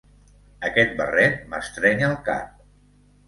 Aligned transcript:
Aquest 0.69 0.95
barret 1.01 1.37
m'estreny 1.51 2.01
el 2.09 2.15
cap. 2.31 2.57